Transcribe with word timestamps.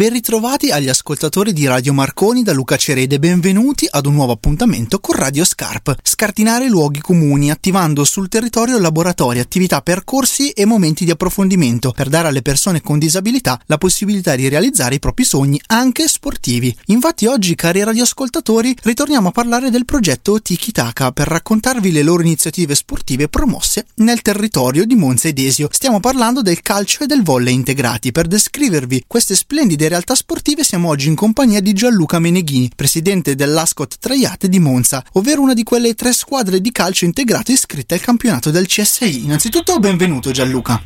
Ben 0.00 0.14
ritrovati 0.14 0.70
agli 0.70 0.88
ascoltatori 0.88 1.52
di 1.52 1.66
Radio 1.66 1.92
Marconi 1.92 2.42
da 2.42 2.54
Luca 2.54 2.78
Cerede, 2.78 3.18
benvenuti 3.18 3.86
ad 3.86 4.06
un 4.06 4.14
nuovo 4.14 4.32
appuntamento 4.32 4.98
con 4.98 5.14
Radio 5.14 5.44
Scarp. 5.44 5.94
Scartinare 6.02 6.70
luoghi 6.70 7.02
comuni 7.02 7.50
attivando 7.50 8.02
sul 8.04 8.30
territorio 8.30 8.78
laboratori, 8.78 9.40
attività, 9.40 9.82
percorsi 9.82 10.52
e 10.52 10.64
momenti 10.64 11.04
di 11.04 11.10
approfondimento 11.10 11.92
per 11.92 12.08
dare 12.08 12.28
alle 12.28 12.40
persone 12.40 12.80
con 12.80 12.98
disabilità 12.98 13.60
la 13.66 13.76
possibilità 13.76 14.34
di 14.36 14.48
realizzare 14.48 14.94
i 14.94 14.98
propri 14.98 15.24
sogni 15.24 15.60
anche 15.66 16.08
sportivi. 16.08 16.74
Infatti 16.86 17.26
oggi, 17.26 17.54
cari 17.54 17.84
radioascoltatori, 17.84 18.74
ritorniamo 18.82 19.28
a 19.28 19.32
parlare 19.32 19.68
del 19.68 19.84
progetto 19.84 20.40
Tiki 20.40 20.72
Taka 20.72 21.12
per 21.12 21.28
raccontarvi 21.28 21.92
le 21.92 22.02
loro 22.02 22.22
iniziative 22.22 22.74
sportive 22.74 23.28
promosse 23.28 23.84
nel 23.96 24.22
territorio 24.22 24.86
di 24.86 24.94
Monza 24.94 25.28
ed 25.28 25.34
Desio. 25.34 25.68
Stiamo 25.70 26.00
parlando 26.00 26.40
del 26.40 26.62
calcio 26.62 27.04
e 27.04 27.06
del 27.06 27.22
volley 27.22 27.52
integrati. 27.52 28.12
Per 28.12 28.26
descrivervi 28.26 29.04
queste 29.06 29.34
splendide 29.34 29.88
realtà 29.90 30.14
sportive 30.14 30.62
siamo 30.62 30.88
oggi 30.88 31.08
in 31.08 31.16
compagnia 31.16 31.60
di 31.60 31.72
Gianluca 31.72 32.20
Meneghini, 32.20 32.70
presidente 32.74 33.34
dell'Ascot 33.34 33.98
Traiate 33.98 34.48
di 34.48 34.60
Monza, 34.60 35.04
ovvero 35.14 35.42
una 35.42 35.52
di 35.52 35.64
quelle 35.64 35.94
tre 35.94 36.12
squadre 36.12 36.60
di 36.60 36.70
calcio 36.70 37.04
integrate 37.04 37.52
iscritte 37.52 37.94
al 37.94 38.00
campionato 38.00 38.50
del 38.50 38.66
CSI. 38.66 39.24
Innanzitutto 39.24 39.78
benvenuto 39.78 40.30
Gianluca. 40.30 40.80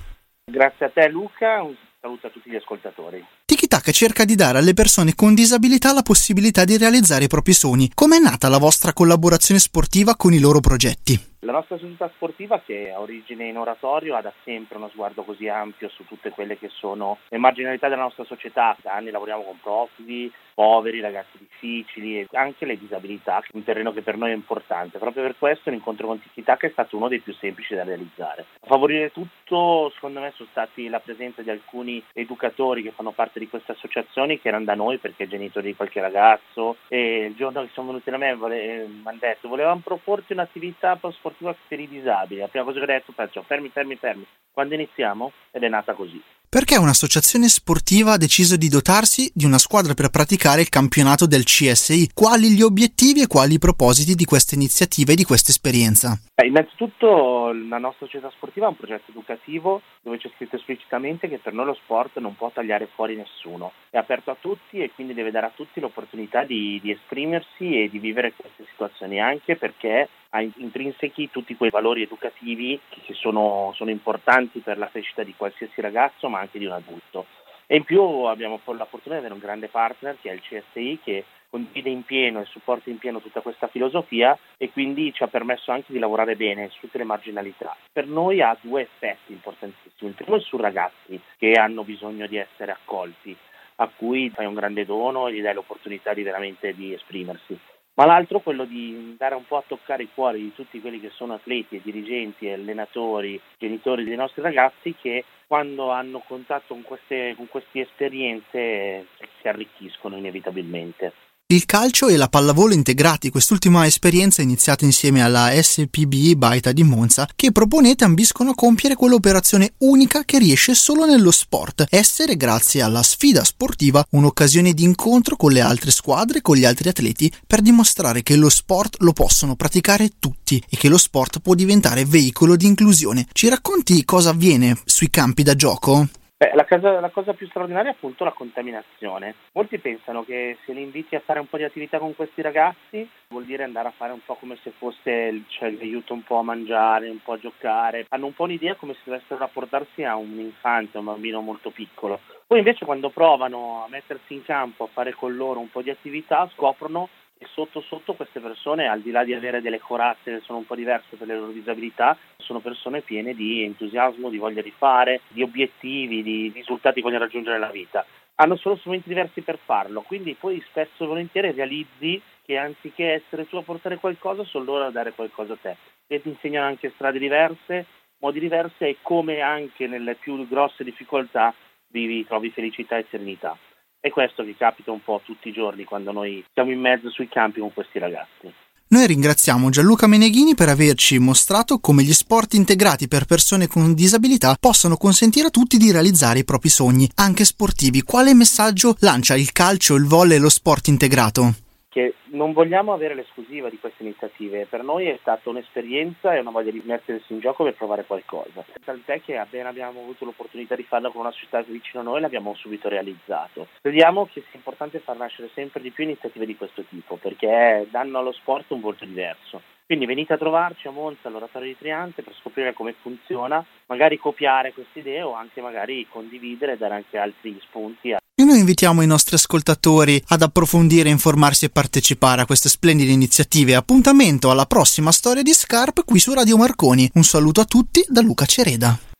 Grazie 0.50 0.86
a 0.86 0.90
te 0.90 1.08
Luca, 1.08 1.62
un 1.62 1.74
saluto 2.00 2.26
a 2.28 2.30
tutti 2.30 2.50
gli 2.50 2.56
ascoltatori. 2.56 3.22
TikTok 3.44 3.90
cerca 3.90 4.24
di 4.24 4.34
dare 4.34 4.58
alle 4.58 4.72
persone 4.72 5.14
con 5.14 5.34
disabilità 5.34 5.92
la 5.92 6.02
possibilità 6.02 6.64
di 6.64 6.78
realizzare 6.78 7.24
i 7.24 7.28
propri 7.28 7.52
sogni. 7.52 7.90
Com'è 7.92 8.18
nata 8.18 8.48
la 8.48 8.58
vostra 8.58 8.94
collaborazione 8.94 9.60
sportiva 9.60 10.16
con 10.16 10.32
i 10.32 10.38
loro 10.38 10.60
progetti? 10.60 11.33
La 11.44 11.52
nostra 11.52 11.76
società 11.76 12.08
sportiva, 12.08 12.60
che 12.60 12.90
ha 12.90 12.98
origine 12.98 13.46
in 13.46 13.58
oratorio, 13.58 14.16
ha 14.16 14.22
da 14.22 14.32
sempre 14.44 14.78
uno 14.78 14.88
sguardo 14.88 15.24
così 15.24 15.46
ampio 15.46 15.90
su 15.90 16.06
tutte 16.06 16.30
quelle 16.30 16.56
che 16.56 16.70
sono 16.70 17.18
le 17.28 17.36
marginalità 17.36 17.88
della 17.88 18.00
nostra 18.00 18.24
società. 18.24 18.74
Da 18.80 18.94
anni 18.94 19.10
lavoriamo 19.10 19.42
con 19.42 19.60
profughi, 19.60 20.32
poveri, 20.54 21.00
ragazzi 21.00 21.36
difficili 21.64 22.20
e 22.20 22.26
anche 22.32 22.66
le 22.66 22.78
disabilità, 22.78 23.42
un 23.52 23.64
terreno 23.64 23.92
che 23.92 24.02
per 24.02 24.16
noi 24.16 24.30
è 24.30 24.34
importante. 24.34 24.98
Proprio 24.98 25.22
per 25.22 25.36
questo 25.38 25.70
l'incontro 25.70 26.06
con 26.06 26.20
Tikitaka 26.20 26.66
è 26.66 26.70
stato 26.70 26.96
uno 26.96 27.08
dei 27.08 27.20
più 27.20 27.32
semplici 27.34 27.74
da 27.74 27.84
realizzare. 27.84 28.44
A 28.60 28.66
favorire 28.66 29.10
tutto, 29.10 29.90
secondo 29.94 30.20
me, 30.20 30.32
sono 30.34 30.48
stati 30.50 30.88
la 30.88 31.00
presenza 31.00 31.42
di 31.42 31.50
alcuni 31.50 32.02
educatori 32.12 32.82
che 32.82 32.92
fanno 32.92 33.12
parte 33.12 33.38
di 33.38 33.48
queste 33.48 33.72
associazioni 33.72 34.40
che 34.40 34.48
erano 34.48 34.64
da 34.64 34.74
noi 34.74 34.98
perché 34.98 35.26
genitori 35.26 35.68
di 35.68 35.76
qualche 35.76 36.00
ragazzo 36.00 36.76
e 36.88 37.26
il 37.26 37.34
giorno 37.34 37.62
che 37.62 37.70
sono 37.72 37.88
venuti 37.88 38.10
da 38.10 38.18
me 38.18 38.34
mi 38.34 39.02
hanno 39.04 39.18
detto 39.18 39.48
volevamo 39.48 39.80
proporti 39.82 40.32
un'attività 40.32 40.98
sportiva 41.10 41.54
per 41.66 41.80
i 41.80 41.88
disabili. 41.88 42.40
La 42.40 42.48
prima 42.48 42.64
cosa 42.64 42.78
che 42.78 42.84
ho 42.84 42.86
detto 42.86 43.12
è 43.16 43.42
fermi, 43.44 43.68
fermi, 43.68 43.96
fermi. 43.96 44.26
Quando 44.52 44.74
iniziamo? 44.74 45.32
Ed 45.50 45.62
è 45.62 45.68
nata 45.68 45.94
così. 45.94 46.22
Perché 46.54 46.76
un'associazione 46.78 47.48
sportiva 47.48 48.12
ha 48.12 48.16
deciso 48.16 48.56
di 48.56 48.68
dotarsi 48.68 49.28
di 49.34 49.44
una 49.44 49.58
squadra 49.58 49.92
per 49.92 50.10
praticare 50.10 50.60
il 50.60 50.68
campionato 50.68 51.26
del 51.26 51.42
CSI? 51.42 52.10
Quali 52.14 52.54
gli 52.54 52.62
obiettivi 52.62 53.22
e 53.22 53.26
quali 53.26 53.54
i 53.54 53.58
propositi 53.58 54.14
di 54.14 54.24
questa 54.24 54.54
iniziativa 54.54 55.10
e 55.10 55.16
di 55.16 55.24
questa 55.24 55.50
esperienza? 55.50 56.16
Eh, 56.36 56.46
innanzitutto 56.46 57.50
la 57.52 57.78
nostra 57.78 58.06
società 58.06 58.30
sportiva 58.30 58.66
è 58.66 58.68
un 58.68 58.76
progetto 58.76 59.10
educativo 59.10 59.82
dove 60.00 60.18
c'è 60.18 60.30
scritto 60.36 60.54
esplicitamente 60.54 61.28
che 61.28 61.38
per 61.38 61.54
noi 61.54 61.66
lo 61.66 61.74
sport 61.74 62.18
non 62.18 62.36
può 62.36 62.52
tagliare 62.54 62.88
fuori 62.94 63.16
nessuno. 63.16 63.72
È 63.90 63.96
aperto 63.96 64.30
a 64.30 64.36
tutti 64.38 64.78
e 64.78 64.92
quindi 64.94 65.12
deve 65.12 65.32
dare 65.32 65.46
a 65.46 65.52
tutti 65.52 65.80
l'opportunità 65.80 66.44
di, 66.44 66.78
di 66.80 66.92
esprimersi 66.92 67.82
e 67.82 67.88
di 67.90 67.98
vivere 67.98 68.32
queste 68.36 68.64
situazioni, 68.84 69.20
anche 69.20 69.56
perché 69.56 70.08
ha 70.30 70.40
intrinsechi 70.40 71.30
tutti 71.30 71.56
quei 71.56 71.70
valori 71.70 72.02
educativi 72.02 72.78
che 72.88 73.14
sono, 73.14 73.72
sono 73.74 73.90
importanti 73.90 74.60
per 74.60 74.78
la 74.78 74.88
crescita 74.88 75.22
di 75.22 75.34
qualsiasi 75.36 75.80
ragazzo 75.80 76.28
ma 76.28 76.40
anche 76.40 76.58
di 76.58 76.66
un 76.66 76.72
adulto. 76.72 77.26
E 77.66 77.76
in 77.76 77.84
più 77.84 78.02
abbiamo 78.02 78.60
la 78.64 78.84
fortuna 78.84 79.14
di 79.14 79.20
avere 79.20 79.34
un 79.34 79.40
grande 79.40 79.68
partner 79.68 80.18
che 80.20 80.30
è 80.30 80.34
il 80.34 80.42
CSI 80.42 80.98
che 81.02 81.24
condivide 81.48 81.88
in 81.88 82.02
pieno 82.02 82.40
e 82.40 82.46
supporta 82.46 82.90
in 82.90 82.98
pieno 82.98 83.20
tutta 83.20 83.40
questa 83.40 83.68
filosofia 83.68 84.36
e 84.58 84.70
quindi 84.70 85.12
ci 85.14 85.22
ha 85.22 85.28
permesso 85.28 85.70
anche 85.70 85.92
di 85.92 86.00
lavorare 86.00 86.34
bene 86.34 86.68
su 86.70 86.80
tutte 86.80 86.98
le 86.98 87.04
marginalità. 87.04 87.74
Per 87.92 88.06
noi 88.06 88.42
ha 88.42 88.56
due 88.60 88.82
effetti 88.82 89.32
importantissimi. 89.32 90.10
Il 90.10 90.16
primo 90.16 90.36
è 90.36 90.40
su 90.40 90.56
ragazzi 90.56 91.18
che 91.38 91.52
hanno 91.52 91.84
bisogno 91.84 92.26
di 92.26 92.36
essere 92.36 92.72
accolti, 92.72 93.34
a 93.76 93.88
cui 93.88 94.30
fai 94.30 94.46
un 94.46 94.54
grande 94.54 94.84
dono 94.84 95.28
e 95.28 95.32
gli 95.32 95.40
dai 95.40 95.54
l'opportunità 95.54 96.12
di 96.12 96.22
veramente 96.22 96.74
di 96.74 96.92
esprimersi 96.92 97.58
ma 97.94 98.06
l'altro 98.06 98.40
quello 98.40 98.64
di 98.64 98.94
andare 99.10 99.34
un 99.34 99.46
po' 99.46 99.56
a 99.56 99.64
toccare 99.66 100.04
i 100.04 100.08
cuori 100.12 100.40
di 100.40 100.54
tutti 100.54 100.80
quelli 100.80 101.00
che 101.00 101.10
sono 101.10 101.34
atleti 101.34 101.80
dirigenti, 101.82 102.48
allenatori, 102.48 103.40
genitori 103.58 104.04
dei 104.04 104.16
nostri 104.16 104.42
ragazzi 104.42 104.94
che 105.00 105.24
quando 105.46 105.90
hanno 105.90 106.22
contatto 106.26 106.74
con 106.74 106.82
queste, 106.82 107.34
con 107.36 107.48
queste 107.48 107.80
esperienze 107.80 109.06
si 109.40 109.48
arricchiscono 109.48 110.16
inevitabilmente. 110.16 111.12
Il 111.46 111.66
calcio 111.66 112.08
e 112.08 112.16
la 112.16 112.30
pallavolo 112.30 112.72
integrati, 112.72 113.28
quest'ultima 113.28 113.84
esperienza 113.84 114.40
iniziata 114.40 114.86
insieme 114.86 115.22
alla 115.22 115.50
SPB 115.54 116.32
Baita 116.36 116.72
di 116.72 116.82
Monza, 116.84 117.28
che 117.36 117.52
proponete 117.52 118.02
ambiscono 118.02 118.52
a 118.52 118.54
compiere 118.54 118.94
quell'operazione 118.94 119.74
unica 119.80 120.24
che 120.24 120.38
riesce 120.38 120.74
solo 120.74 121.04
nello 121.04 121.30
sport, 121.30 121.84
essere 121.90 122.38
grazie 122.38 122.80
alla 122.80 123.02
sfida 123.02 123.44
sportiva 123.44 124.02
un'occasione 124.12 124.72
di 124.72 124.84
incontro 124.84 125.36
con 125.36 125.52
le 125.52 125.60
altre 125.60 125.90
squadre, 125.90 126.40
con 126.40 126.56
gli 126.56 126.64
altri 126.64 126.88
atleti, 126.88 127.30
per 127.46 127.60
dimostrare 127.60 128.22
che 128.22 128.36
lo 128.36 128.48
sport 128.48 128.96
lo 129.00 129.12
possono 129.12 129.54
praticare 129.54 130.12
tutti 130.18 130.64
e 130.66 130.78
che 130.78 130.88
lo 130.88 130.96
sport 130.96 131.40
può 131.40 131.54
diventare 131.54 132.06
veicolo 132.06 132.56
di 132.56 132.64
inclusione. 132.64 133.26
Ci 133.30 133.50
racconti 133.50 134.02
cosa 134.06 134.30
avviene 134.30 134.80
sui 134.86 135.10
campi 135.10 135.42
da 135.42 135.54
gioco? 135.54 136.08
Beh, 136.36 136.50
la, 136.54 136.64
cosa, 136.64 136.98
la, 136.98 137.10
cosa, 137.10 137.32
più 137.32 137.46
straordinaria 137.46 137.92
è 137.92 137.94
appunto 137.94 138.24
la 138.24 138.32
contaminazione. 138.32 139.36
Molti 139.52 139.78
pensano 139.78 140.24
che 140.24 140.58
se 140.64 140.72
li 140.72 140.82
inviti 140.82 141.14
a 141.14 141.20
fare 141.20 141.38
un 141.38 141.46
po' 141.46 141.58
di 141.58 141.62
attività 141.62 141.98
con 142.00 142.16
questi 142.16 142.42
ragazzi 142.42 143.08
vuol 143.28 143.44
dire 143.44 143.62
andare 143.62 143.86
a 143.86 143.92
fare 143.96 144.12
un 144.12 144.18
po' 144.24 144.34
come 144.34 144.58
se 144.60 144.72
fosse, 144.76 145.42
cioè 145.46 145.70
li 145.70 146.02
un 146.08 146.22
po' 146.24 146.38
a 146.38 146.42
mangiare, 146.42 147.08
un 147.08 147.22
po' 147.22 147.34
a 147.34 147.38
giocare. 147.38 148.06
Hanno 148.08 148.26
un 148.26 148.34
po' 148.34 148.44
un'idea 148.44 148.74
come 148.74 148.94
se 148.94 149.02
dovessero 149.04 149.38
rapportarsi 149.38 150.02
a 150.02 150.16
un 150.16 150.36
infante, 150.40 150.96
a 150.96 151.00
un 151.00 151.06
bambino 151.06 151.40
molto 151.40 151.70
piccolo. 151.70 152.18
Poi 152.48 152.58
invece 152.58 152.84
quando 152.84 153.10
provano 153.10 153.84
a 153.84 153.88
mettersi 153.88 154.34
in 154.34 154.42
campo, 154.42 154.84
a 154.84 154.88
fare 154.92 155.12
con 155.12 155.36
loro 155.36 155.60
un 155.60 155.70
po' 155.70 155.82
di 155.82 155.90
attività, 155.90 156.50
scoprono 156.52 157.08
sotto 157.52 157.80
sotto 157.80 158.14
queste 158.14 158.40
persone, 158.40 158.88
al 158.88 159.00
di 159.00 159.10
là 159.10 159.24
di 159.24 159.34
avere 159.34 159.60
delle 159.60 159.78
corazze 159.78 160.38
che 160.38 160.40
sono 160.40 160.58
un 160.58 160.66
po' 160.66 160.74
diverse 160.74 161.16
per 161.16 161.26
le 161.26 161.36
loro 161.36 161.52
disabilità, 161.52 162.16
sono 162.38 162.60
persone 162.60 163.00
piene 163.00 163.34
di 163.34 163.62
entusiasmo, 163.62 164.30
di 164.30 164.38
voglia 164.38 164.62
di 164.62 164.72
fare, 164.76 165.20
di 165.28 165.42
obiettivi, 165.42 166.22
di 166.22 166.50
risultati 166.54 166.96
che 166.96 167.02
vogliono 167.02 167.24
raggiungere 167.24 167.58
nella 167.58 167.72
vita. 167.72 168.04
Hanno 168.36 168.56
solo 168.56 168.76
strumenti 168.76 169.08
diversi 169.08 169.42
per 169.42 169.58
farlo, 169.64 170.02
quindi 170.02 170.34
poi 170.38 170.62
spesso 170.68 171.04
e 171.04 171.06
volentieri 171.06 171.52
realizzi 171.52 172.20
che 172.44 172.56
anziché 172.56 173.12
essere 173.12 173.46
tu 173.48 173.56
a 173.56 173.62
portare 173.62 173.96
qualcosa, 173.96 174.44
sono 174.44 174.64
loro 174.64 174.84
a 174.84 174.90
dare 174.90 175.12
qualcosa 175.12 175.52
a 175.52 175.58
te. 175.60 175.76
E 176.06 176.20
ti 176.20 176.28
insegnano 176.28 176.66
anche 176.66 176.92
strade 176.94 177.18
diverse, 177.18 177.86
modi 178.18 178.40
diversi 178.40 178.84
e 178.84 178.96
come 179.02 179.40
anche 179.40 179.86
nelle 179.86 180.14
più 180.14 180.46
grosse 180.48 180.84
difficoltà 180.84 181.54
vivi, 181.88 182.26
trovi 182.26 182.50
felicità 182.50 182.96
e 182.98 183.06
serenità. 183.08 183.56
È 184.04 184.10
questo 184.10 184.44
che 184.44 184.54
capita 184.54 184.90
un 184.92 185.02
po' 185.02 185.22
tutti 185.24 185.48
i 185.48 185.52
giorni 185.52 185.84
quando 185.84 186.12
noi 186.12 186.44
siamo 186.52 186.70
in 186.70 186.78
mezzo 186.78 187.08
sui 187.08 187.26
campi 187.26 187.60
con 187.60 187.72
questi 187.72 187.98
ragazzi. 187.98 188.52
Noi 188.88 189.06
ringraziamo 189.06 189.70
Gianluca 189.70 190.06
Meneghini 190.06 190.54
per 190.54 190.68
averci 190.68 191.18
mostrato 191.18 191.78
come 191.78 192.02
gli 192.02 192.12
sport 192.12 192.52
integrati 192.52 193.08
per 193.08 193.24
persone 193.24 193.66
con 193.66 193.94
disabilità 193.94 194.58
possono 194.60 194.98
consentire 194.98 195.46
a 195.46 195.50
tutti 195.50 195.78
di 195.78 195.90
realizzare 195.90 196.40
i 196.40 196.44
propri 196.44 196.68
sogni, 196.68 197.10
anche 197.14 197.46
sportivi. 197.46 198.02
Quale 198.02 198.34
messaggio 198.34 198.94
lancia 198.98 199.36
il 199.36 199.52
calcio, 199.52 199.94
il 199.94 200.04
volley 200.04 200.36
e 200.36 200.40
lo 200.40 200.50
sport 200.50 200.88
integrato? 200.88 201.63
Che 201.94 202.14
non 202.32 202.52
vogliamo 202.52 202.92
avere 202.92 203.14
l'esclusiva 203.14 203.70
di 203.70 203.78
queste 203.78 204.02
iniziative. 204.02 204.66
Per 204.66 204.82
noi 204.82 205.06
è 205.06 205.16
stata 205.20 205.48
un'esperienza 205.48 206.34
e 206.34 206.40
una 206.40 206.50
voglia 206.50 206.72
di 206.72 206.82
mettersi 206.84 207.32
in 207.32 207.38
gioco 207.38 207.62
per 207.62 207.74
provare 207.74 208.04
qualcosa. 208.04 208.64
Tant'è 208.84 209.22
che 209.22 209.36
appena 209.36 209.68
abbiamo 209.68 210.00
avuto 210.00 210.24
l'opportunità 210.24 210.74
di 210.74 210.82
farlo 210.82 211.12
con 211.12 211.20
una 211.20 211.30
società 211.30 211.62
vicino 211.62 212.00
a 212.00 212.04
noi 212.04 212.20
l'abbiamo 212.20 212.52
subito 212.56 212.88
realizzato. 212.88 213.68
Crediamo 213.80 214.26
che 214.26 214.40
sia 214.40 214.58
importante 214.58 214.98
far 214.98 215.16
nascere 215.18 215.50
sempre 215.54 215.80
di 215.80 215.92
più 215.92 216.02
iniziative 216.02 216.46
di 216.46 216.56
questo 216.56 216.82
tipo 216.82 217.14
perché 217.14 217.86
danno 217.88 218.18
allo 218.18 218.32
sport 218.32 218.72
un 218.72 218.80
volto 218.80 219.04
diverso. 219.04 219.62
Quindi 219.86 220.06
venite 220.06 220.32
a 220.32 220.38
trovarci 220.38 220.88
a 220.88 220.90
Monza 220.90 221.28
all'oratorio 221.28 221.68
di 221.68 221.78
Triante 221.78 222.22
per 222.22 222.34
scoprire 222.40 222.72
come 222.72 222.94
funziona, 223.00 223.64
magari 223.86 224.16
copiare 224.16 224.72
queste 224.72 224.98
idee 224.98 225.22
o 225.22 225.34
anche 225.34 225.60
magari 225.60 226.08
condividere 226.08 226.72
e 226.72 226.76
dare 226.76 226.94
anche 226.94 227.18
altri 227.18 227.56
spunti 227.60 228.08
e 228.08 228.14
noi 228.54 228.62
invitiamo 228.62 229.02
i 229.02 229.06
nostri 229.06 229.34
ascoltatori 229.34 230.22
ad 230.28 230.42
approfondire, 230.42 231.08
informarsi 231.10 231.64
e 231.64 231.70
partecipare 231.70 232.42
a 232.42 232.46
queste 232.46 232.68
splendide 232.68 233.10
iniziative. 233.10 233.74
Appuntamento 233.74 234.50
alla 234.50 234.66
prossima 234.66 235.10
storia 235.10 235.42
di 235.42 235.52
Scarp 235.52 236.04
qui 236.04 236.20
su 236.20 236.32
Radio 236.32 236.56
Marconi. 236.56 237.10
Un 237.14 237.24
saluto 237.24 237.60
a 237.60 237.64
tutti 237.64 238.04
da 238.08 238.20
Luca 238.20 238.46
Cereda. 238.46 239.13